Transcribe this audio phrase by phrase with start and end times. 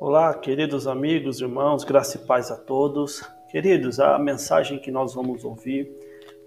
[0.00, 3.20] Olá, queridos amigos, irmãos, graça e paz a todos.
[3.50, 5.92] Queridos, a mensagem que nós vamos ouvir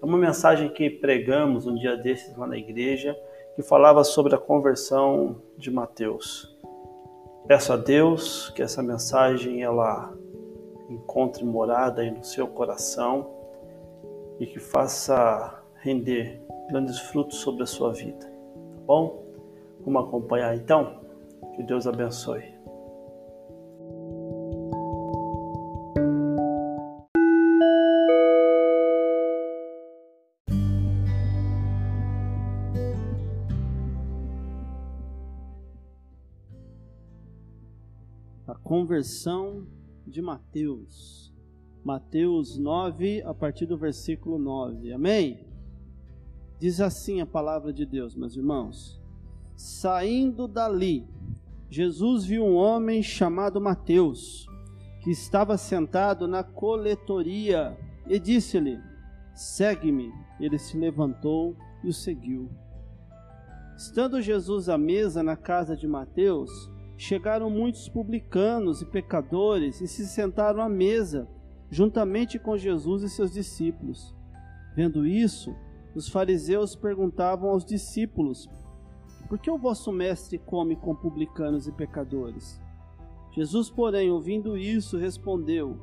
[0.02, 3.16] é uma mensagem que pregamos um dia desses lá na igreja,
[3.54, 6.52] que falava sobre a conversão de Mateus.
[7.46, 10.12] Peço a Deus que essa mensagem ela
[10.90, 13.30] encontre morada aí no seu coração
[14.40, 18.26] e que faça render grandes frutos sobre a sua vida.
[18.26, 19.22] Tá bom?
[19.84, 21.02] Vamos acompanhar então?
[21.54, 22.53] Que Deus abençoe.
[38.84, 39.66] Conversão
[40.06, 41.32] de Mateus.
[41.82, 44.92] Mateus 9, a partir do versículo 9.
[44.92, 45.46] Amém?
[46.60, 49.00] Diz assim a palavra de Deus, meus irmãos.
[49.56, 51.08] Saindo dali,
[51.70, 54.46] Jesus viu um homem chamado Mateus,
[55.00, 58.78] que estava sentado na coletoria, e disse-lhe:
[59.34, 60.12] Segue-me.
[60.38, 62.50] Ele se levantou e o seguiu.
[63.78, 70.06] Estando Jesus à mesa na casa de Mateus, chegaram muitos publicanos e pecadores e se
[70.06, 71.28] sentaram à mesa,
[71.70, 74.14] juntamente com Jesus e seus discípulos.
[74.76, 75.54] Vendo isso,
[75.94, 78.48] os fariseus perguntavam aos discípulos:
[79.28, 82.60] Por que o vosso mestre come com publicanos e pecadores?
[83.32, 85.80] Jesus, porém, ouvindo isso, respondeu: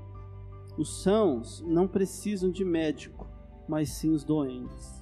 [0.77, 3.27] Os sãos não precisam de médico,
[3.67, 5.01] mas sim os doentes.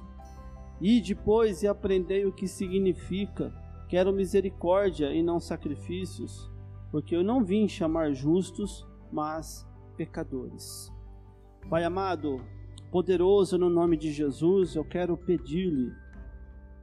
[0.81, 3.53] E depois e aprendei o que significa
[3.89, 6.47] Quero misericórdia e não sacrifícios,
[6.91, 10.93] porque eu não vim chamar justos, mas pecadores.
[11.67, 12.39] Pai amado,
[12.91, 15.91] poderoso no nome de Jesus, eu quero pedir-lhe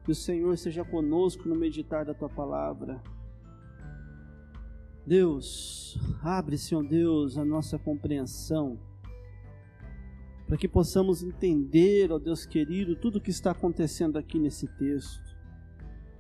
[0.05, 3.01] que o Senhor seja conosco no meditar da tua palavra.
[5.07, 8.81] Deus, abre, Senhor Deus, a nossa compreensão,
[10.45, 15.25] para que possamos entender, ó Deus querido, tudo o que está acontecendo aqui nesse texto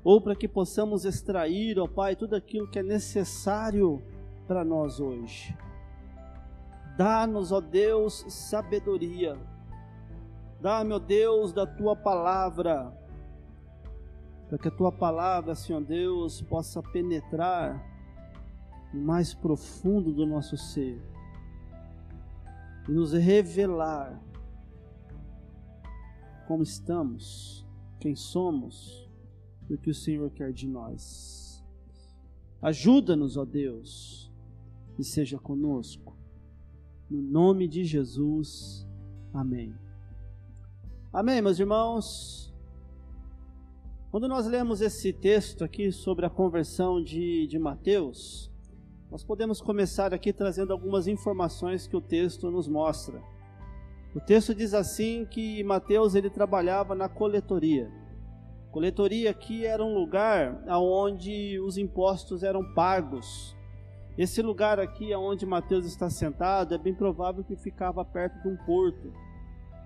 [0.06, 4.00] ou para que possamos extrair, ó Pai, tudo aquilo que é necessário
[4.46, 5.52] para nós hoje.
[6.96, 9.36] Dá-nos, ó Deus, sabedoria.
[10.60, 12.96] Dá-me, ó Deus, da tua palavra,
[14.48, 17.84] para que a tua palavra, Senhor Deus, possa penetrar
[18.94, 21.02] no mais profundo do nosso ser
[22.88, 24.22] e nos revelar
[26.46, 27.66] como estamos,
[27.98, 29.05] quem somos
[29.74, 31.64] o que o Senhor quer de nós.
[32.62, 34.32] Ajuda-nos, ó Deus,
[34.98, 36.16] e seja conosco.
[37.10, 38.86] No nome de Jesus.
[39.32, 39.74] Amém.
[41.12, 42.54] Amém, meus irmãos.
[44.10, 48.50] Quando nós lemos esse texto aqui sobre a conversão de, de Mateus,
[49.10, 53.22] nós podemos começar aqui trazendo algumas informações que o texto nos mostra.
[54.14, 57.92] O texto diz assim que Mateus ele trabalhava na coletoria.
[58.76, 63.56] Coletoria aqui era um lugar onde os impostos eram pagos.
[64.18, 68.56] Esse lugar aqui onde Mateus está sentado é bem provável que ficava perto de um
[68.66, 69.14] porto,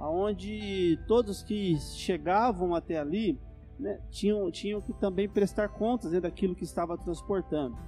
[0.00, 3.38] aonde todos que chegavam até ali
[3.78, 7.78] né, tinham, tinham que também prestar contas né, daquilo que estava transportando.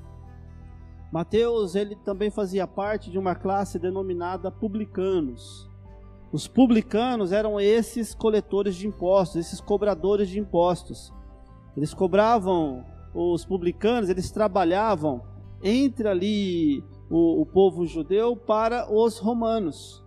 [1.11, 5.69] Mateus ele também fazia parte de uma classe denominada publicanos.
[6.33, 11.13] Os publicanos eram esses coletores de impostos, esses cobradores de impostos.
[11.77, 15.23] Eles cobravam, os publicanos, eles trabalhavam
[15.63, 20.03] entre ali o, o povo judeu para os romanos.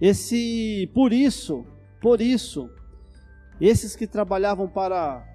[0.00, 1.66] Esse, por isso,
[2.00, 2.70] por isso,
[3.60, 5.26] esses que trabalhavam para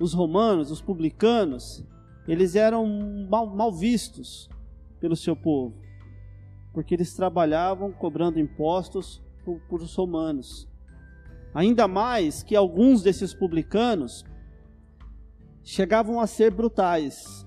[0.00, 1.84] os romanos, os publicanos,
[2.26, 2.86] eles eram
[3.28, 4.48] mal, mal vistos
[4.98, 5.91] pelo seu povo
[6.72, 10.68] porque eles trabalhavam cobrando impostos por, os romanos.
[11.54, 14.24] Ainda mais que alguns desses publicanos
[15.62, 17.46] chegavam a ser brutais.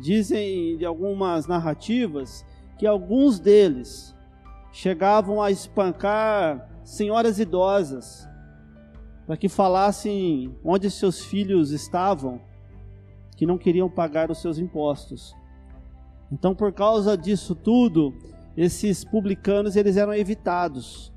[0.00, 2.44] Dizem de algumas narrativas
[2.78, 4.14] que alguns deles
[4.72, 8.28] chegavam a espancar senhoras idosas
[9.26, 12.40] para que falassem onde seus filhos estavam,
[13.36, 15.34] que não queriam pagar os seus impostos.
[16.30, 18.14] Então, por causa disso tudo,
[18.56, 21.12] esses publicanos eles eram evitados.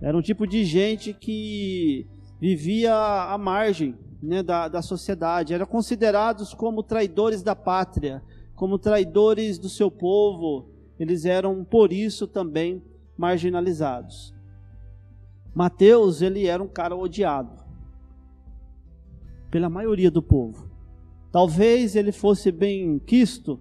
[0.00, 2.06] Era um tipo de gente que
[2.40, 8.22] vivia à margem né, da, da sociedade, eram considerados como traidores da pátria,
[8.54, 10.68] como traidores do seu povo,
[10.98, 12.82] eles eram por isso também
[13.16, 14.34] marginalizados.
[15.54, 17.64] Mateus, ele era um cara odiado
[19.50, 20.68] pela maioria do povo.
[21.30, 23.60] Talvez ele fosse bem quisto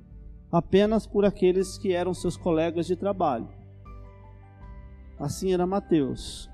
[0.51, 3.47] apenas por aqueles que eram seus colegas de trabalho.
[5.19, 6.49] Assim era Mateus.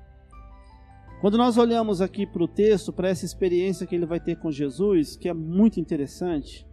[1.21, 4.51] Quando nós olhamos aqui para o texto, para essa experiência que ele vai ter com
[4.51, 6.67] Jesus, que é muito interessante,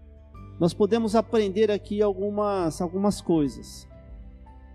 [0.59, 3.89] nós podemos aprender aqui algumas, algumas coisas.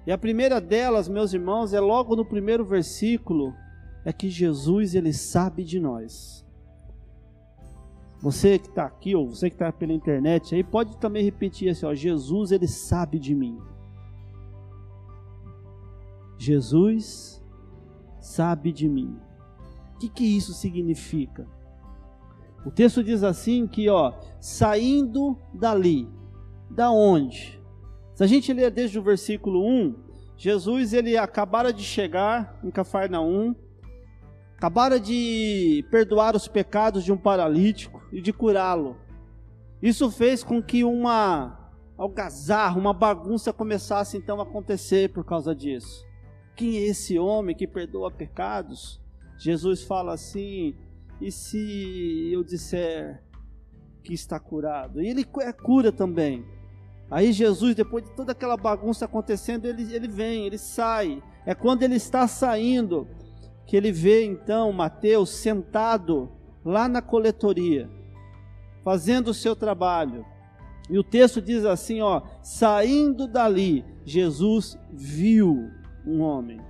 [0.08, 3.54] E a primeira delas, meus irmãos, é logo no primeiro versículo,
[4.06, 6.45] é que Jesus ele sabe de nós.
[8.26, 11.86] Você que está aqui ou você que está pela internet aí pode também repetir assim:
[11.86, 13.60] ó, Jesus ele sabe de mim.
[16.36, 17.40] Jesus
[18.20, 19.16] sabe de mim.
[19.94, 21.48] O que, que isso significa?
[22.66, 26.10] O texto diz assim que, ó, saindo dali,
[26.68, 27.62] da onde?
[28.16, 29.96] Se a gente ler desde o versículo 1,
[30.36, 33.56] Jesus ele acabara de chegar em Cafarnaum,
[34.58, 38.96] acabara de perdoar os pecados de um paralítico e de curá-lo.
[39.82, 46.06] Isso fez com que uma algazarra, uma bagunça começasse então a acontecer por causa disso.
[46.56, 49.02] Quem é esse homem que perdoa pecados?
[49.38, 50.74] Jesus fala assim:
[51.20, 53.22] e se eu disser
[54.02, 55.02] que está curado?
[55.02, 56.46] E ele é cura também.
[57.12, 61.22] Aí Jesus, depois de toda aquela bagunça acontecendo, ele, ele vem, ele sai.
[61.46, 63.10] É quando ele está saindo
[63.68, 66.32] que ele vê então Mateus sentado
[66.64, 67.90] lá na coletoria,
[68.86, 70.24] fazendo o seu trabalho.
[70.88, 75.72] E o texto diz assim, ó, saindo dali, Jesus viu
[76.06, 76.62] um homem.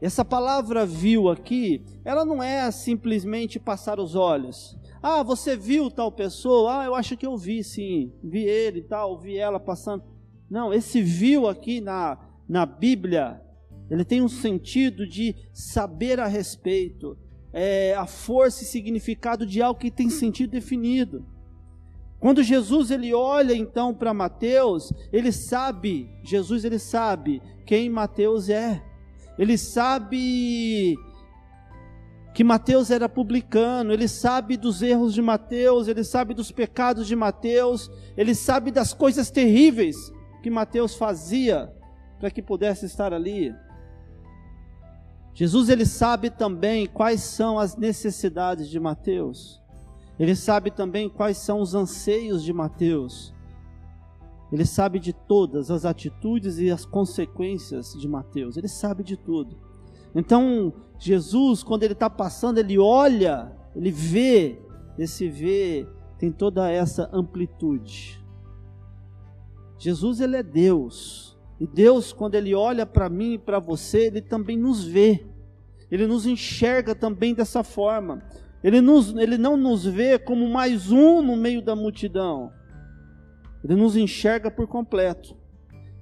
[0.00, 4.74] Essa palavra viu aqui, ela não é simplesmente passar os olhos.
[5.02, 6.80] Ah, você viu tal pessoa?
[6.80, 10.02] Ah, eu acho que eu vi sim, vi ele e tal, vi ela passando.
[10.48, 13.42] Não, esse viu aqui na, na Bíblia,
[13.90, 17.18] ele tem um sentido de saber a respeito,
[17.58, 21.24] é, a força e significado de algo que tem sentido definido.
[22.20, 28.82] Quando Jesus ele olha então para Mateus, ele sabe, Jesus ele sabe quem Mateus é.
[29.38, 30.96] Ele sabe
[32.34, 37.16] que Mateus era publicano, ele sabe dos erros de Mateus, ele sabe dos pecados de
[37.16, 39.96] Mateus, ele sabe das coisas terríveis
[40.42, 41.72] que Mateus fazia
[42.20, 43.54] para que pudesse estar ali.
[45.36, 49.62] Jesus ele sabe também quais são as necessidades de Mateus.
[50.18, 53.34] Ele sabe também quais são os anseios de Mateus.
[54.50, 58.56] Ele sabe de todas as atitudes e as consequências de Mateus.
[58.56, 59.58] Ele sabe de tudo.
[60.14, 64.58] Então, Jesus, quando ele está passando, ele olha, ele vê,
[64.98, 65.86] esse vê
[66.18, 68.24] tem toda essa amplitude.
[69.78, 71.35] Jesus, ele é Deus.
[71.60, 75.26] E Deus, quando ele olha para mim e para você, ele também nos vê.
[75.90, 78.22] Ele nos enxerga também dessa forma.
[78.62, 82.52] Ele, nos, ele não nos vê como mais um no meio da multidão.
[83.64, 85.36] Ele nos enxerga por completo.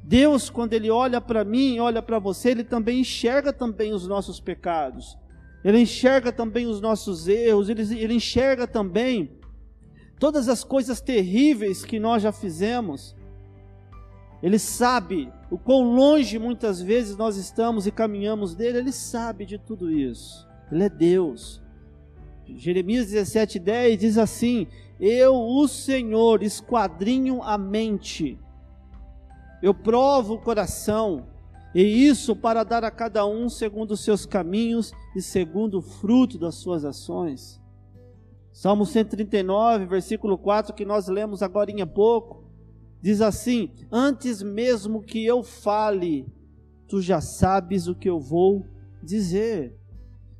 [0.02, 4.38] Deus, quando Ele olha para mim, olha para você, Ele também enxerga também os nossos
[4.38, 5.16] pecados.
[5.64, 9.38] Ele enxerga também os nossos erros, ele, ele enxerga também
[10.18, 13.16] todas as coisas terríveis que nós já fizemos.
[14.44, 19.58] Ele sabe o quão longe muitas vezes nós estamos e caminhamos dele, ele sabe de
[19.58, 20.46] tudo isso.
[20.70, 21.60] Ele é Deus.
[22.46, 24.68] Jeremias 17:10 diz assim:
[25.00, 28.38] Eu, o Senhor, esquadrinho a mente
[29.64, 31.24] eu provo o coração,
[31.74, 36.36] e isso para dar a cada um segundo os seus caminhos e segundo o fruto
[36.36, 37.58] das suas ações.
[38.52, 42.43] Salmo 139, versículo 4, que nós lemos agora em pouco,
[43.04, 46.26] diz assim: Antes mesmo que eu fale,
[46.88, 48.64] tu já sabes o que eu vou
[49.02, 49.78] dizer.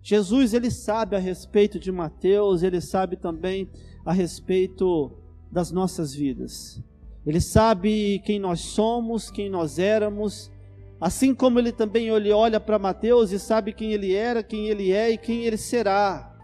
[0.03, 3.69] Jesus, ele sabe a respeito de Mateus, ele sabe também
[4.03, 5.13] a respeito
[5.53, 6.83] das nossas vidas.
[7.27, 10.51] Ele sabe quem nós somos, quem nós éramos,
[10.99, 15.11] assim como ele também olha para Mateus e sabe quem ele era, quem ele é
[15.11, 16.35] e quem ele será.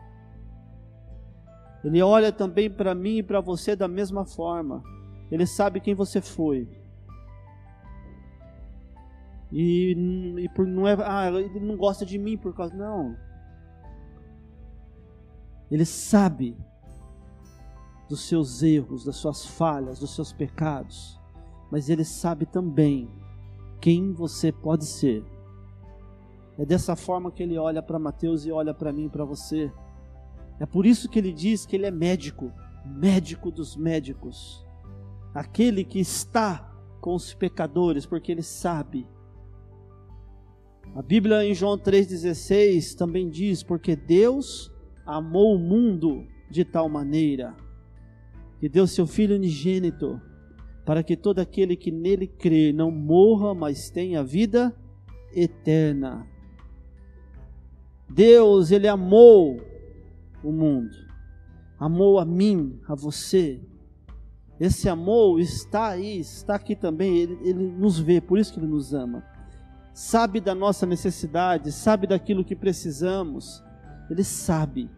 [1.83, 4.83] Ele olha também para mim e para você da mesma forma.
[5.31, 6.69] Ele sabe quem você foi.
[9.53, 9.97] E,
[10.39, 13.17] e por, não é, ah, ele não gosta de mim por causa não.
[15.71, 16.57] Ele sabe
[18.09, 21.19] dos seus erros, das suas falhas, dos seus pecados,
[21.71, 23.09] mas Ele sabe também
[23.81, 25.25] quem você pode ser.
[26.59, 29.73] É dessa forma que Ele olha para Mateus e olha para mim e para você.
[30.59, 32.53] É por isso que Ele diz que Ele é médico,
[32.85, 34.67] médico dos médicos,
[35.35, 36.71] aquele que está
[37.01, 39.07] com os pecadores, porque Ele sabe.
[40.95, 44.73] A Bíblia em João 3,16 também diz: Porque Deus
[45.07, 47.55] amou o mundo de tal maneira
[48.61, 50.21] que deu seu Filho unigênito,
[50.85, 54.77] para que todo aquele que nele crê não morra, mas tenha vida
[55.35, 56.27] eterna.
[58.07, 59.59] Deus, ele amou
[60.45, 60.95] o mundo,
[61.79, 63.61] amou a mim, a você.
[64.61, 68.67] Esse amor está aí, está aqui também, ele, ele nos vê, por isso que ele
[68.67, 69.25] nos ama.
[69.95, 73.65] Sabe da nossa necessidade, sabe daquilo que precisamos,
[74.11, 74.91] ele sabe.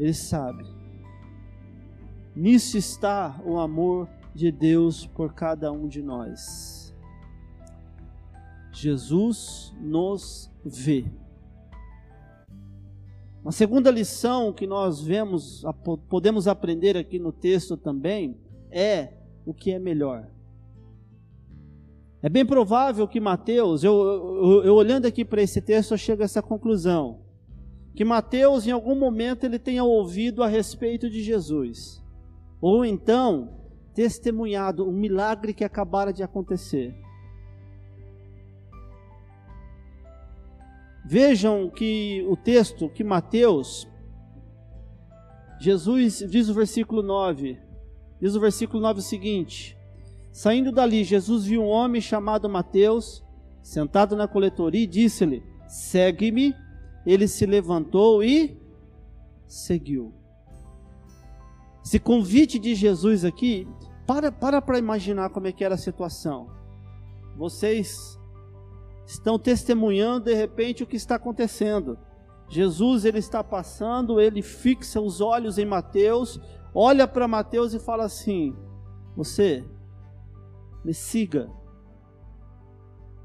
[0.00, 0.64] Ele sabe.
[2.34, 6.94] Nisso está o amor de Deus por cada um de nós.
[8.72, 11.04] Jesus nos vê.
[13.44, 15.62] Uma segunda lição que nós vemos,
[16.08, 18.38] podemos aprender aqui no texto também,
[18.70, 19.12] é
[19.44, 20.30] o que é melhor.
[22.22, 26.22] É bem provável que Mateus, eu, eu, eu olhando aqui para esse texto, eu chego
[26.22, 27.20] a essa conclusão.
[27.94, 32.02] Que Mateus, em algum momento, ele tenha ouvido a respeito de Jesus.
[32.62, 33.60] Ou então,
[33.92, 36.94] testemunhado um milagre que acabara de acontecer.
[41.04, 43.86] Vejam que o texto, que Mateus,
[45.60, 47.58] Jesus diz o versículo 9,
[48.20, 49.76] diz o versículo 9 o seguinte:
[50.32, 53.22] Saindo dali, Jesus viu um homem chamado Mateus,
[53.62, 56.54] sentado na coletoria, e disse-lhe: Segue-me.
[57.06, 58.58] Ele se levantou e
[59.46, 60.14] seguiu.
[61.84, 63.68] Esse convite de Jesus aqui
[64.06, 66.48] para para para imaginar como é que era a situação.
[67.36, 68.18] Vocês
[69.06, 71.98] estão testemunhando de repente o que está acontecendo.
[72.48, 76.40] Jesus ele está passando, ele fixa os olhos em Mateus,
[76.74, 78.54] olha para Mateus e fala assim:
[79.16, 79.64] Você
[80.84, 81.50] me siga.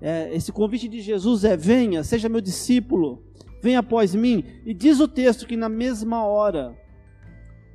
[0.02, 3.24] É, esse convite de Jesus é: venha, seja meu discípulo,
[3.62, 4.44] venha após mim.
[4.66, 6.78] E diz o texto que na mesma hora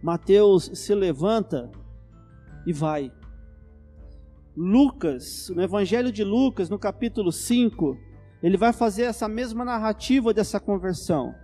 [0.02, 1.70] Mateus se levanta
[2.66, 3.12] e vai.
[4.56, 7.98] Lucas, no Evangelho de Lucas, no capítulo 5,
[8.42, 11.34] ele vai fazer essa mesma narrativa dessa conversão.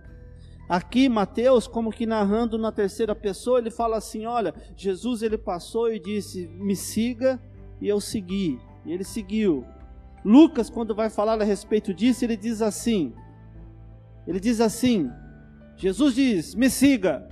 [0.69, 5.91] Aqui, Mateus, como que narrando na terceira pessoa, ele fala assim: Olha, Jesus ele passou
[5.91, 7.41] e disse: Me siga,
[7.81, 8.57] e eu segui.
[8.85, 9.65] E ele seguiu.
[10.23, 13.13] Lucas, quando vai falar a respeito disso, ele diz assim:
[14.25, 15.11] Ele diz assim:
[15.75, 17.27] Jesus diz: Me siga.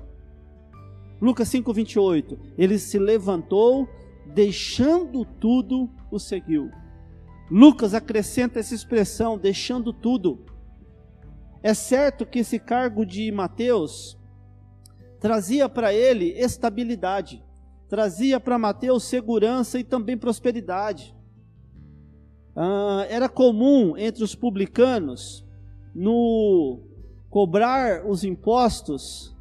[1.22, 2.38] Lucas 5:28.
[2.58, 3.88] Ele se levantou,
[4.34, 6.72] deixando tudo, o seguiu.
[7.50, 10.46] Lucas acrescenta essa expressão, deixando tudo.
[11.62, 14.18] É certo que esse cargo de Mateus
[15.20, 17.44] trazia para ele estabilidade,
[17.88, 21.16] trazia para Mateus segurança e também prosperidade.
[22.56, 25.46] Ah, era comum entre os publicanos
[25.94, 26.82] no
[27.30, 29.36] cobrar os impostos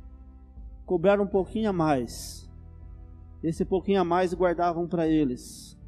[0.89, 2.48] cobrar um pouquinho a mais.
[3.43, 5.79] Esse pouquinho a mais guardavam para eles.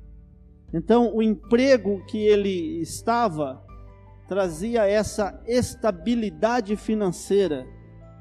[0.73, 3.65] Então, o emprego que ele estava
[4.29, 7.67] trazia essa estabilidade financeira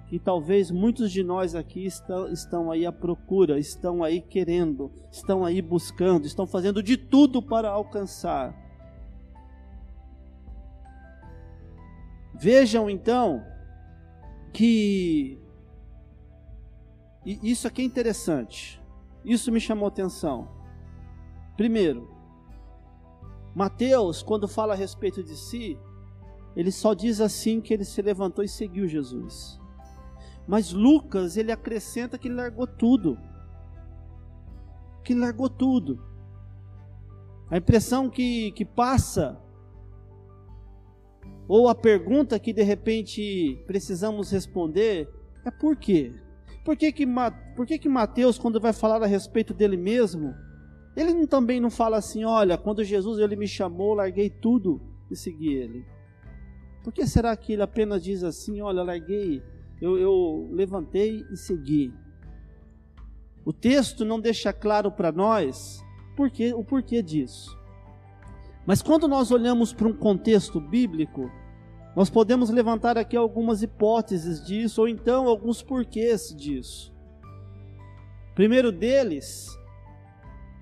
[0.10, 5.46] que talvez muitos de nós aqui estão, estão aí à procura, estão aí querendo, estão
[5.46, 8.58] aí buscando, estão fazendo de tudo para alcançar.
[12.34, 13.46] Vejam então
[14.52, 15.38] que
[17.24, 18.79] e isso aqui é interessante.
[19.24, 20.50] Isso me chamou atenção.
[21.58, 22.10] Primeiro,
[23.54, 25.78] Mateus, quando fala a respeito de si,
[26.56, 29.60] ele só diz assim que ele se levantou e seguiu Jesus.
[30.48, 33.18] Mas Lucas, ele acrescenta que ele largou tudo.
[35.04, 36.04] Que largou tudo.
[37.50, 39.42] A impressão que, que passa,
[41.48, 45.10] ou a pergunta que de repente precisamos responder,
[45.44, 46.14] é por quê?
[46.64, 47.06] Por que que,
[47.56, 50.36] por que que Mateus, quando vai falar a respeito dele mesmo,
[50.96, 55.54] ele também não fala assim, olha, quando Jesus ele me chamou, larguei tudo e segui
[55.54, 55.86] ele.
[56.84, 59.42] Por que será que ele apenas diz assim, olha, larguei,
[59.82, 61.94] eu, eu levantei e segui?
[63.46, 65.84] O texto não deixa claro para nós
[66.16, 67.58] porque, o porquê disso.
[68.66, 71.32] Mas quando nós olhamos para um contexto bíblico,
[72.00, 76.96] nós podemos levantar aqui algumas hipóteses disso, ou então alguns porquês disso.
[78.34, 79.50] primeiro deles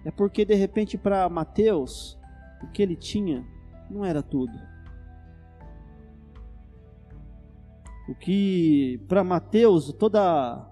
[0.04, 2.18] é porque de repente para Mateus,
[2.64, 3.46] o que ele tinha
[3.88, 4.58] não era tudo.
[8.10, 10.68] O que para Mateus toda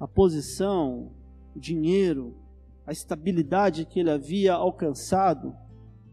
[0.00, 1.12] a posição,
[1.54, 2.34] o dinheiro,
[2.84, 5.54] a estabilidade que ele havia alcançado,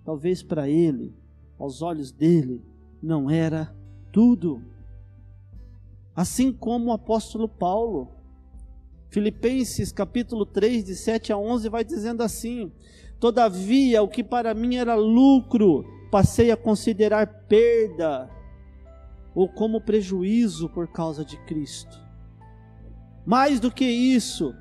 [0.03, 1.11] talvez para ele,
[1.57, 2.63] aos olhos dele,
[3.01, 3.75] não era
[4.15, 4.61] tudo.
[6.15, 8.11] Assim como o apóstolo Paulo.
[9.09, 12.71] Filipenses capítulo 3, de 7 a 11, vai dizendo assim:
[13.19, 18.29] Todavia, o que para mim era lucro, passei a considerar perda
[19.33, 21.99] ou como prejuízo por causa de Cristo.
[23.25, 24.55] Mais do que isso,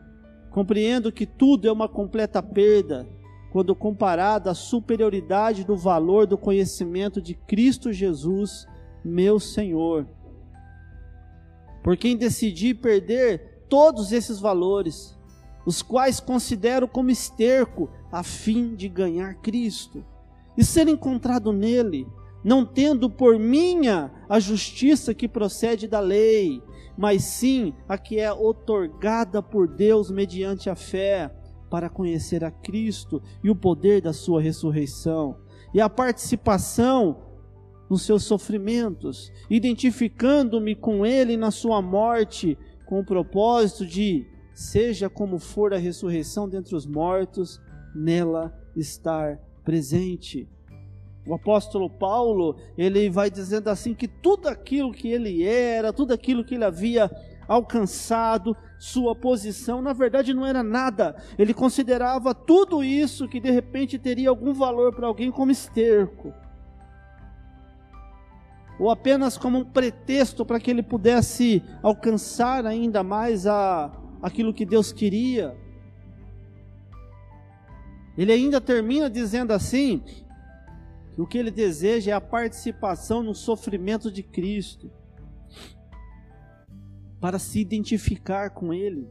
[0.50, 3.06] compreendo que tudo é uma completa perda
[3.52, 8.66] quando comparado à superioridade do valor do conhecimento de Cristo Jesus,
[9.04, 10.06] meu Senhor.
[11.82, 15.18] Por quem decidi perder todos esses valores,
[15.66, 20.04] os quais considero como esterco a fim de ganhar Cristo
[20.56, 22.06] e ser encontrado nele,
[22.42, 26.62] não tendo por minha a justiça que procede da lei,
[26.96, 31.34] mas sim a que é otorgada por Deus mediante a fé,
[31.70, 35.38] para conhecer a Cristo e o poder da sua ressurreição,
[35.72, 37.16] e a participação
[37.88, 45.38] nos seus sofrimentos, identificando-me com ele na sua morte, com o propósito de seja como
[45.38, 47.60] for a ressurreição dentre os mortos,
[47.94, 50.48] nela estar presente.
[51.26, 56.44] O apóstolo Paulo, ele vai dizendo assim que tudo aquilo que ele era, tudo aquilo
[56.44, 57.10] que ele havia
[57.48, 61.16] alcançado, sua posição, na verdade não era nada.
[61.38, 66.32] Ele considerava tudo isso que de repente teria algum valor para alguém como esterco.
[68.78, 74.66] Ou apenas como um pretexto para que ele pudesse alcançar ainda mais a, aquilo que
[74.66, 75.56] Deus queria.
[78.16, 80.02] Ele ainda termina dizendo assim:
[81.14, 84.90] que o que ele deseja é a participação no sofrimento de Cristo,
[87.20, 89.08] para se identificar com ele.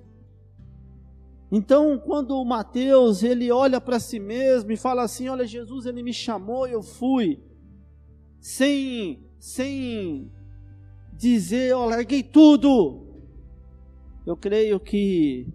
[1.49, 6.11] Então, quando Mateus ele olha para si mesmo e fala assim: Olha, Jesus ele me
[6.11, 7.41] chamou eu fui,
[8.41, 10.31] sem, sem
[11.11, 13.05] dizer, ó, oh, larguei tudo,
[14.25, 15.45] eu creio que,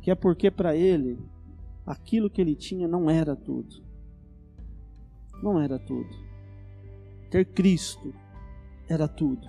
[0.00, 1.18] que é porque para ele
[1.84, 3.84] aquilo que ele tinha não era tudo.
[5.42, 6.08] Não era tudo.
[7.30, 8.14] Ter Cristo
[8.88, 9.46] era tudo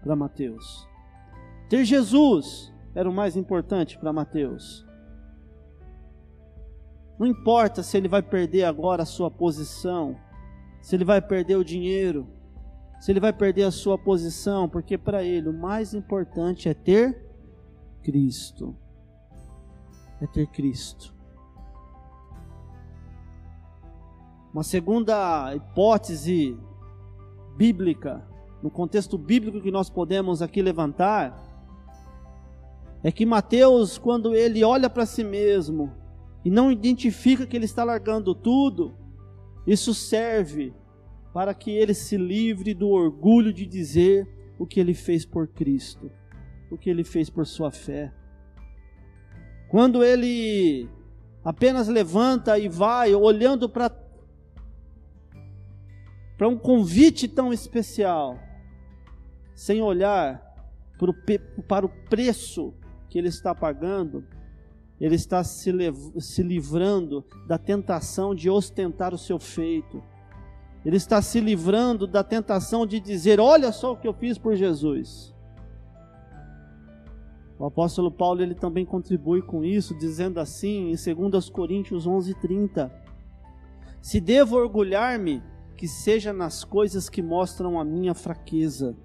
[0.00, 0.88] para Mateus.
[1.68, 4.86] Ter Jesus era o mais importante para Mateus.
[7.18, 10.16] Não importa se ele vai perder agora a sua posição,
[10.80, 12.37] se ele vai perder o dinheiro,
[12.98, 17.24] se ele vai perder a sua posição, porque para ele o mais importante é ter
[18.02, 18.74] Cristo.
[20.20, 21.14] É ter Cristo.
[24.52, 26.58] Uma segunda hipótese
[27.56, 28.26] bíblica,
[28.62, 31.38] no contexto bíblico que nós podemos aqui levantar,
[33.02, 35.92] é que Mateus, quando ele olha para si mesmo
[36.44, 38.94] e não identifica que ele está largando tudo,
[39.66, 40.74] isso serve
[41.32, 44.26] para que ele se livre do orgulho de dizer
[44.58, 46.10] o que ele fez por Cristo
[46.70, 48.12] o que ele fez por sua fé.
[49.68, 50.88] Quando ele
[51.44, 53.90] apenas levanta e vai olhando para
[56.36, 58.38] para um convite tão especial,
[59.56, 60.40] sem olhar
[60.96, 62.72] para o, para o preço
[63.10, 64.24] que ele está pagando,
[65.00, 65.72] ele está se,
[66.20, 70.00] se livrando da tentação de ostentar o seu feito.
[70.88, 74.56] Ele está se livrando da tentação de dizer: Olha só o que eu fiz por
[74.56, 75.34] Jesus.
[77.58, 82.90] O apóstolo Paulo ele também contribui com isso, dizendo assim em 2 Coríntios 11:30:
[84.00, 85.42] Se devo orgulhar-me,
[85.76, 88.96] que seja nas coisas que mostram a minha fraqueza.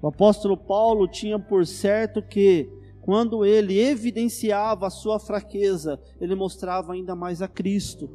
[0.00, 2.66] O apóstolo Paulo tinha por certo que
[3.02, 8.08] quando ele evidenciava a sua fraqueza, ele mostrava ainda mais a Cristo.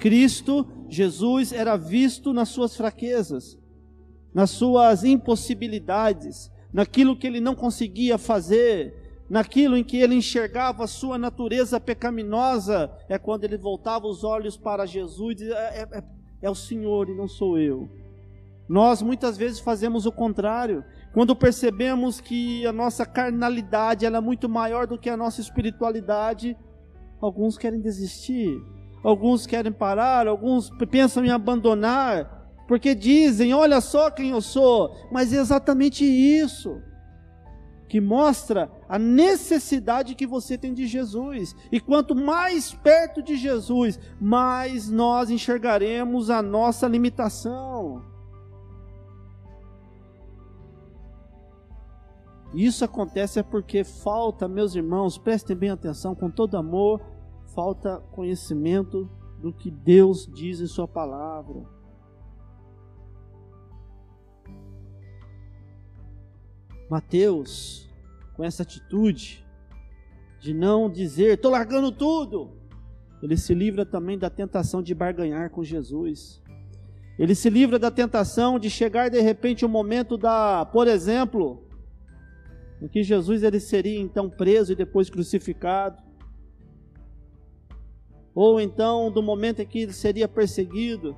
[0.00, 3.58] Cristo, Jesus, era visto nas suas fraquezas,
[4.34, 10.86] nas suas impossibilidades, naquilo que ele não conseguia fazer, naquilo em que ele enxergava a
[10.86, 16.04] sua natureza pecaminosa, é quando ele voltava os olhos para Jesus e dizia: é, é,
[16.42, 17.88] é o Senhor e não sou eu.
[18.68, 20.84] Nós muitas vezes fazemos o contrário.
[21.12, 26.56] Quando percebemos que a nossa carnalidade é muito maior do que a nossa espiritualidade,
[27.20, 28.62] alguns querem desistir,
[29.02, 35.32] alguns querem parar, alguns pensam em abandonar, porque dizem: Olha só quem eu sou, mas
[35.32, 36.80] é exatamente isso
[37.92, 41.54] que mostra a necessidade que você tem de Jesus.
[41.70, 48.02] E quanto mais perto de Jesus, mais nós enxergaremos a nossa limitação.
[52.54, 56.98] Isso acontece é porque falta, meus irmãos, prestem bem atenção, com todo amor,
[57.54, 61.62] falta conhecimento do que Deus diz em Sua palavra.
[66.88, 67.88] Mateus,
[68.34, 69.46] com essa atitude
[70.40, 72.50] de não dizer, estou largando tudo,
[73.22, 76.42] ele se livra também da tentação de barganhar com Jesus.
[77.18, 81.62] Ele se livra da tentação de chegar de repente o um momento da, por exemplo,
[82.80, 86.02] em que Jesus ele seria então preso e depois crucificado.
[88.34, 91.16] Ou então do momento em que ele seria perseguido,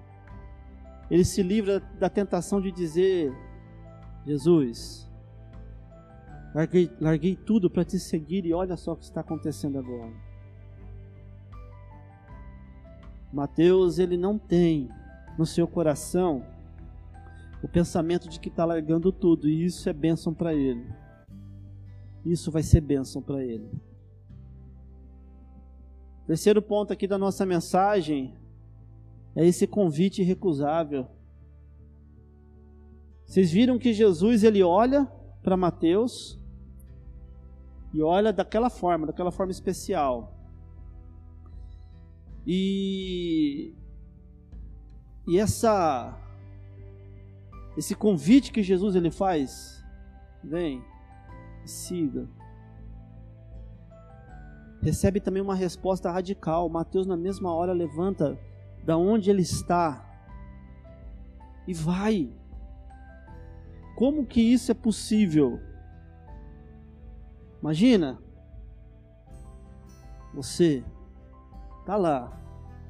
[1.10, 3.32] ele se livra da tentação de dizer:
[4.26, 5.08] Jesus,
[6.54, 10.12] larguei, larguei tudo para te seguir e olha só o que está acontecendo agora.
[13.32, 14.88] Mateus ele não tem
[15.36, 16.44] no seu coração
[17.62, 20.86] o pensamento de que está largando tudo, e isso é bênção para ele.
[22.24, 23.70] Isso vai ser bênção para ele.
[26.26, 28.34] Terceiro ponto aqui da nossa mensagem
[29.36, 31.06] é esse convite irrecusável.
[33.26, 35.06] Vocês viram que Jesus ele olha
[35.42, 36.40] para Mateus
[37.92, 40.34] e olha daquela forma, daquela forma especial.
[42.46, 43.74] E
[45.26, 46.20] e essa
[47.76, 49.84] esse convite que Jesus ele faz,
[50.42, 50.82] vem,
[51.64, 52.28] siga.
[54.84, 56.68] Recebe também uma resposta radical.
[56.68, 58.38] Mateus na mesma hora levanta
[58.84, 60.04] da onde ele está
[61.66, 62.30] e vai.
[63.96, 65.58] Como que isso é possível?
[67.62, 68.18] Imagina,
[70.34, 70.84] você
[71.86, 72.38] tá lá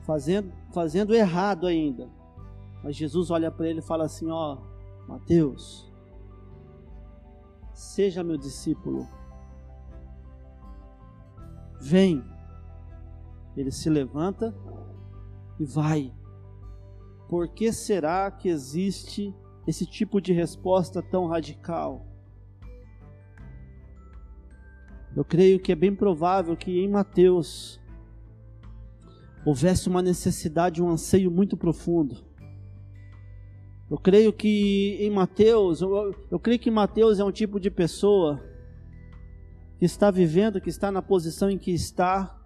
[0.02, 2.08] fazendo fazendo errado ainda.
[2.82, 4.58] Mas Jesus olha para ele e fala assim: Ó,
[5.06, 5.88] Mateus,
[7.72, 9.06] seja meu discípulo.
[11.84, 12.24] Vem.
[13.54, 14.54] Ele se levanta
[15.60, 16.14] e vai.
[17.28, 19.34] Por que será que existe
[19.66, 22.06] esse tipo de resposta tão radical?
[25.14, 27.78] Eu creio que é bem provável que em Mateus
[29.44, 32.16] houvesse uma necessidade, um anseio muito profundo.
[33.90, 38.42] Eu creio que em Mateus, eu, eu creio que Mateus é um tipo de pessoa
[39.84, 42.38] está vivendo, que está na posição em que está,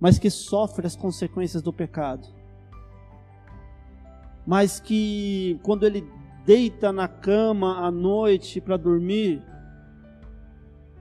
[0.00, 2.28] mas que sofre as consequências do pecado.
[4.46, 6.06] Mas que quando ele
[6.44, 9.42] deita na cama à noite para dormir,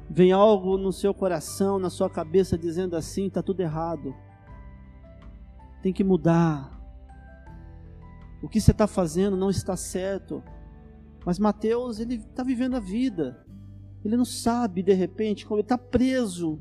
[0.10, 4.16] vem algo no seu coração, na sua cabeça dizendo assim: está tudo errado
[5.84, 6.82] tem que mudar.
[8.42, 10.42] O que você está fazendo não está certo.
[11.26, 13.43] Mas Mateus, ele está vivendo a vida.
[14.04, 16.60] Ele não sabe, de repente, como ele está preso.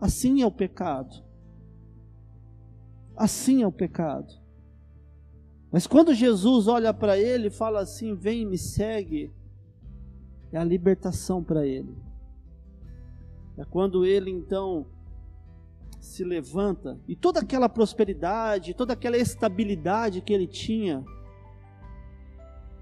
[0.00, 1.24] Assim é o pecado.
[3.16, 4.34] Assim é o pecado.
[5.70, 9.32] Mas quando Jesus olha para ele e fala assim: Vem me segue,
[10.52, 11.94] é a libertação para ele.
[13.56, 14.86] É quando ele então
[16.00, 21.04] se levanta e toda aquela prosperidade, toda aquela estabilidade que ele tinha,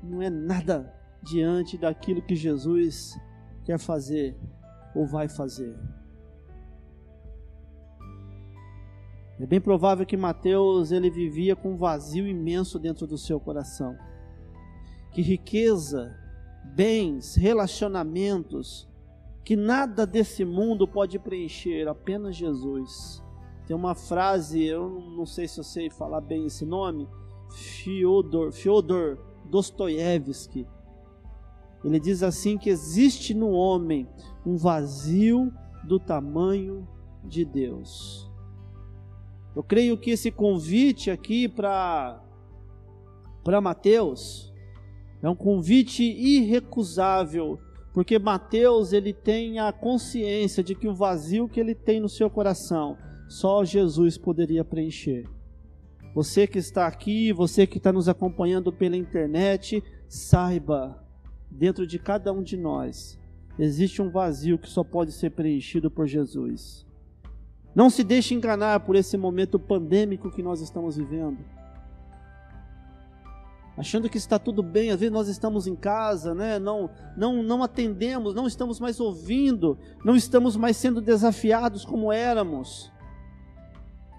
[0.03, 0.95] não é nada
[1.27, 3.19] diante daquilo que Jesus
[3.65, 4.37] quer fazer
[4.95, 5.77] ou vai fazer.
[9.39, 13.99] É bem provável que Mateus ele vivia com um vazio imenso dentro do seu coração.
[15.13, 16.17] Que riqueza,
[16.65, 18.89] bens, relacionamentos,
[19.45, 23.23] que nada desse mundo pode preencher, apenas Jesus.
[23.67, 27.09] Tem uma frase, eu não sei se eu sei falar bem esse nome,
[27.51, 30.67] Fyodor, Fyodor Dostoiévski.
[31.87, 34.09] Ele diz assim que existe no homem
[34.45, 35.53] um vazio
[35.85, 36.87] do tamanho
[37.23, 38.29] de Deus.
[39.55, 42.21] Eu creio que esse convite aqui para
[43.45, 44.53] para Mateus
[45.23, 47.61] é um convite irrecusável
[47.95, 52.29] porque Mateus ele tem a consciência de que o vazio que ele tem no seu
[52.29, 55.25] coração só Jesus poderia preencher.
[56.13, 61.06] Você que está aqui, você que está nos acompanhando pela internet, saiba,
[61.57, 63.19] dentro de cada um de nós,
[63.59, 66.87] existe um vazio que só pode ser preenchido por Jesus.
[67.75, 71.57] Não se deixe enganar por esse momento pandêmico que nós estamos vivendo
[73.77, 74.91] achando que está tudo bem.
[74.91, 76.59] Às vezes nós estamos em casa, né?
[76.59, 82.91] não, não, não atendemos, não estamos mais ouvindo, não estamos mais sendo desafiados como éramos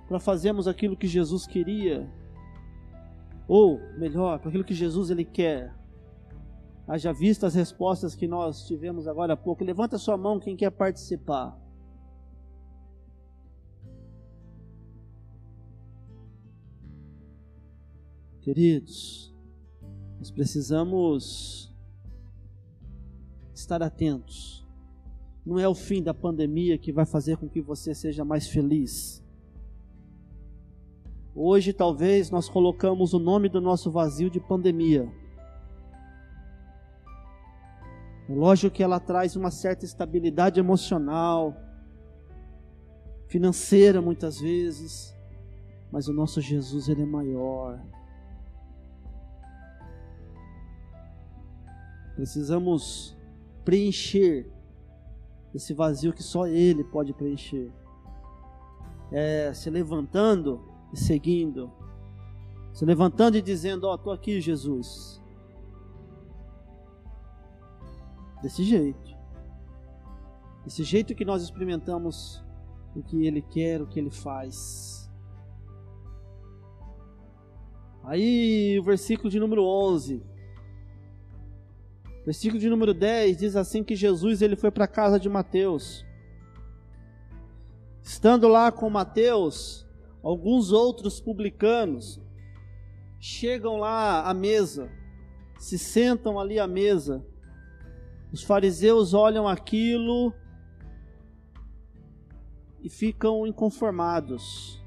[0.07, 2.09] para fazermos aquilo que Jesus queria,
[3.45, 5.73] ou melhor, para aquilo que Jesus ele quer.
[6.87, 9.63] Haja visto as respostas que nós tivemos agora há pouco.
[9.63, 11.59] Levanta sua mão quem quer participar.
[18.39, 19.35] Queridos,
[20.17, 21.75] nós precisamos
[23.53, 24.65] estar atentos.
[25.45, 29.21] não é o fim da pandemia que vai fazer com que você seja mais feliz.
[31.35, 35.11] Hoje, talvez, nós colocamos o nome do nosso vazio de pandemia.
[38.29, 41.55] É lógico que ela traz uma certa estabilidade emocional,
[43.27, 45.15] financeira muitas vezes,
[45.91, 47.79] mas o nosso Jesus ele é maior.
[52.15, 53.15] Precisamos
[53.63, 54.49] preencher
[55.53, 57.71] esse vazio que só Ele pode preencher.
[59.11, 60.61] É se levantando
[60.91, 61.71] e seguindo,
[62.73, 65.21] se levantando e dizendo: Ó, oh, estou aqui, Jesus.
[68.41, 69.17] Desse jeito,
[70.63, 72.43] desse jeito que nós experimentamos
[72.95, 75.09] o que Ele quer, o que Ele faz.
[78.03, 80.23] Aí o versículo de número 11.
[82.25, 86.05] Versículo de número 10 diz assim que Jesus ele foi para a casa de Mateus.
[88.01, 89.85] Estando lá com Mateus,
[90.23, 92.21] alguns outros publicanos
[93.19, 94.89] chegam lá à mesa,
[95.59, 97.25] se sentam ali à mesa.
[98.31, 100.33] Os fariseus olham aquilo
[102.81, 104.83] e ficam inconformados,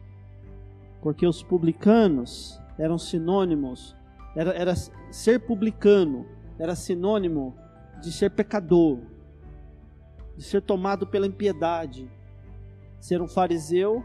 [1.03, 3.97] porque os publicanos eram sinônimos,
[4.35, 4.75] era, era
[5.11, 6.27] ser publicano
[6.61, 7.57] era sinônimo
[8.03, 8.99] de ser pecador,
[10.37, 12.07] de ser tomado pela impiedade.
[13.01, 14.05] Ser um fariseu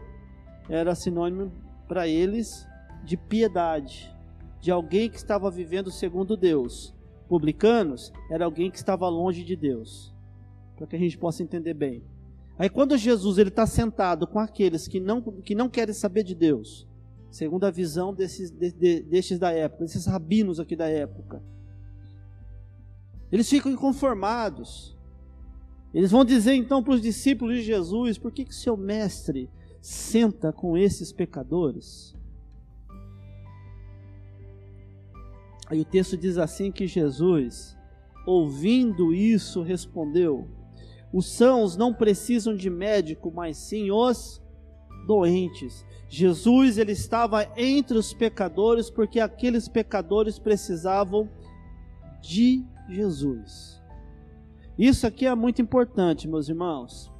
[0.66, 1.52] era sinônimo
[1.86, 2.66] para eles
[3.04, 4.10] de piedade,
[4.58, 6.95] de alguém que estava vivendo segundo Deus.
[7.28, 10.14] Publicanos era alguém que estava longe de Deus,
[10.76, 12.02] para que a gente possa entender bem.
[12.58, 16.34] Aí quando Jesus ele está sentado com aqueles que não, que não querem saber de
[16.34, 16.86] Deus,
[17.30, 21.42] segundo a visão desses, de, de, destes da época, desses rabinos aqui da época,
[23.30, 24.96] eles ficam inconformados.
[25.92, 30.52] Eles vão dizer então para os discípulos de Jesus: por que, que seu mestre senta
[30.52, 32.15] com esses pecadores?
[35.66, 37.76] Aí o texto diz assim que Jesus,
[38.26, 40.48] ouvindo isso, respondeu:
[41.12, 44.40] Os sãos não precisam de médico, mas sim os
[45.06, 45.84] doentes.
[46.08, 51.28] Jesus ele estava entre os pecadores porque aqueles pecadores precisavam
[52.20, 53.82] de Jesus.
[54.78, 57.10] Isso aqui é muito importante, meus irmãos.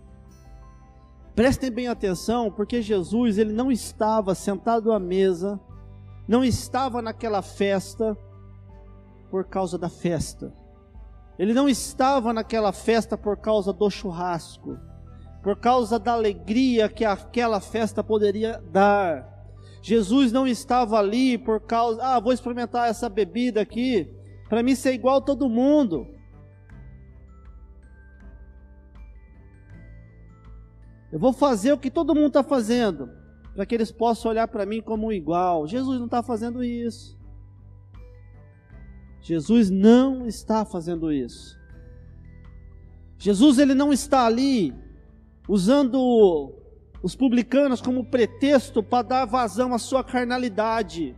[1.35, 5.61] Prestem bem atenção, porque Jesus ele não estava sentado à mesa,
[6.27, 8.17] não estava naquela festa
[9.31, 10.53] por causa da festa.
[11.39, 14.79] Ele não estava naquela festa por causa do churrasco,
[15.43, 19.37] por causa da alegria que aquela festa poderia dar.
[19.83, 24.11] Jesus não estava ali por causa, ah, vou experimentar essa bebida aqui,
[24.49, 26.09] para mim ser igual a todo mundo.
[31.12, 33.11] Eu vou fazer o que todo mundo está fazendo,
[33.55, 35.67] para que eles possam olhar para mim como um igual.
[35.67, 37.15] Jesus não está fazendo isso.
[39.27, 41.59] Jesus não está fazendo isso.
[43.19, 44.73] Jesus ele não está ali
[45.49, 46.55] usando
[47.03, 51.17] os publicanos como pretexto para dar vazão à sua carnalidade.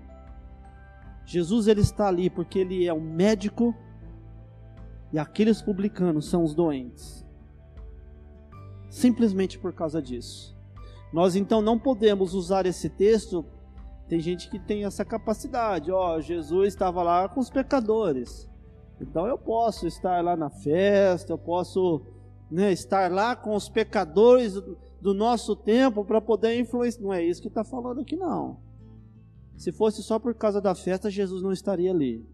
[1.27, 3.75] Jesus ele está ali porque ele é um médico
[5.13, 7.27] e aqueles publicanos são os doentes.
[8.89, 10.57] Simplesmente por causa disso.
[11.13, 13.45] Nós então não podemos usar esse texto.
[14.09, 15.93] Tem gente que tem essa capacidade.
[15.93, 18.49] Ó, Jesus estava lá com os pecadores.
[19.01, 22.03] Então eu posso estar lá na festa, eu posso
[22.51, 24.55] né, estar lá com os pecadores
[25.01, 27.03] do nosso tempo para poder influenciar.
[27.03, 28.59] Não é isso que está falando aqui, não.
[29.57, 32.27] Se fosse só por causa da festa, Jesus não estaria ali.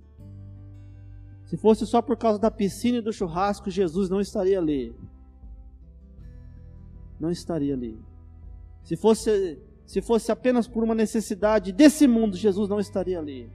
[1.46, 4.94] Se fosse só por causa da piscina e do churrasco, Jesus não estaria ali.
[7.18, 7.98] Não estaria ali.
[8.82, 13.50] Se fosse, se fosse apenas por uma necessidade desse mundo, Jesus não estaria ali.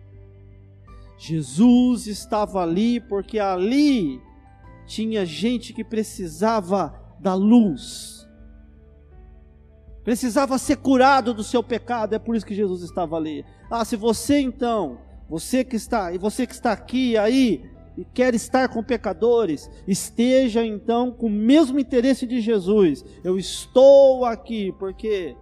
[1.17, 4.21] Jesus estava ali porque ali
[4.85, 8.19] tinha gente que precisava da luz
[10.09, 13.45] precisava ser curado do seu pecado, é por isso que Jesus estava ali.
[13.69, 14.97] Ah, se você então,
[15.29, 17.63] você que está, e você que está aqui aí
[17.95, 23.05] e quer estar com pecadores, esteja então com o mesmo interesse de Jesus.
[23.23, 25.35] Eu estou aqui porque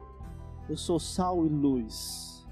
[0.69, 2.45] eu sou sal e luz.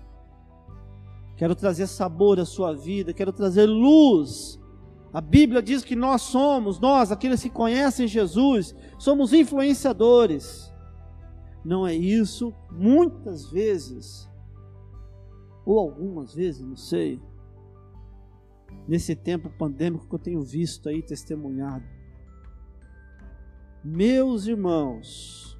[1.37, 4.59] Quero trazer sabor à sua vida, quero trazer luz.
[5.11, 10.71] A Bíblia diz que nós somos, nós, aqueles que conhecem Jesus, somos influenciadores.
[11.63, 12.53] Não é isso?
[12.71, 14.29] Muitas vezes,
[15.65, 17.19] ou algumas vezes, não sei,
[18.87, 21.85] nesse tempo pandêmico que eu tenho visto aí, testemunhado.
[23.83, 25.54] Meus irmãos,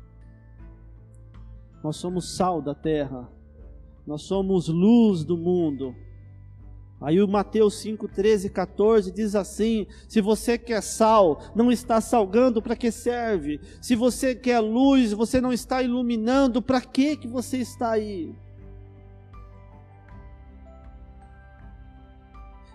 [1.85, 3.29] nós somos sal da terra,
[4.07, 5.95] nós somos luz do mundo.
[6.99, 12.01] Aí o Mateus 5, 13 e 14 diz assim: Se você quer sal, não está
[12.01, 13.61] salgando, para que serve?
[13.79, 18.33] Se você quer luz, você não está iluminando, para que que você está aí?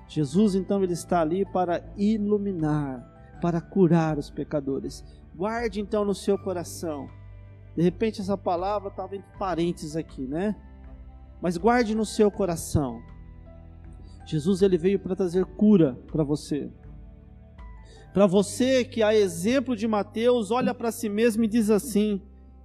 [0.06, 5.04] Jesus então ele está ali para iluminar, para curar os pecadores.
[5.34, 7.10] Guarde então no seu coração.
[7.76, 10.56] De repente essa palavra estava entre parênteses aqui, né?
[11.40, 13.02] Mas guarde no seu coração.
[14.26, 16.70] Jesus ele veio para trazer cura para você.
[18.12, 22.20] Para você que a exemplo de Mateus olha para si mesmo e diz assim: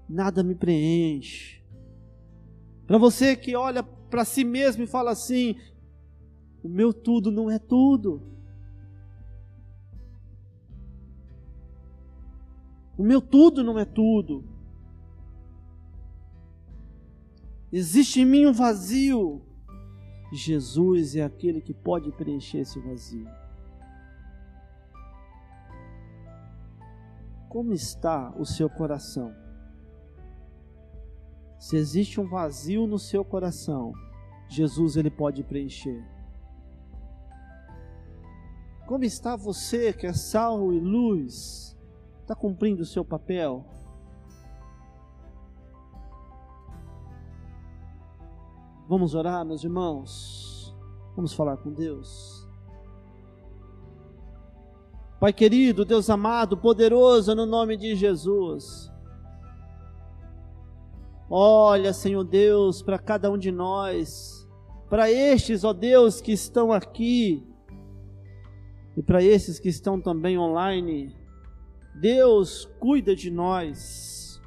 [0.10, 1.63] nada me preenche.
[2.88, 5.56] Para você que olha para si mesmo e fala assim:
[6.63, 8.22] o meu tudo não é tudo.
[12.98, 14.55] O meu tudo não é tudo.
[17.71, 19.41] Existe em mim um vazio.
[20.32, 23.28] Jesus é aquele que pode preencher esse vazio.
[27.49, 29.34] Como está o seu coração?
[31.58, 33.93] Se existe um vazio no seu coração,
[34.47, 36.04] Jesus ele pode preencher.
[38.86, 41.75] Como está você que é sal e luz?
[42.21, 43.65] Está cumprindo o seu papel?
[48.88, 50.76] Vamos orar, meus irmãos.
[51.15, 52.48] Vamos falar com Deus.
[55.19, 58.91] Pai querido, Deus amado, poderoso, no nome de Jesus.
[61.28, 64.48] Olha, Senhor Deus, para cada um de nós,
[64.88, 67.43] para estes, ó Deus, que estão aqui,
[68.95, 71.15] e para esses que estão também online.
[72.00, 74.39] Deus, cuida de nós.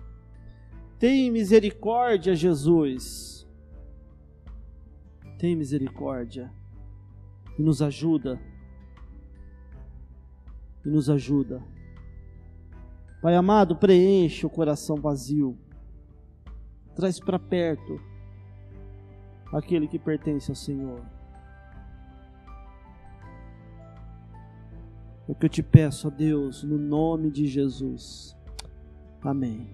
[0.96, 3.37] Tem misericórdia, Jesus
[5.38, 6.52] tem misericórdia
[7.58, 8.40] e nos ajuda.
[10.84, 11.62] E nos ajuda.
[13.22, 15.56] Pai amado, preenche o coração vazio.
[16.94, 18.00] Traz para perto
[19.52, 21.00] aquele que pertence ao Senhor.
[25.28, 28.36] É o que eu te peço, ó Deus, no nome de Jesus.
[29.22, 29.68] Amém.